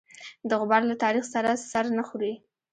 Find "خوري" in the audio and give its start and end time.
2.07-2.33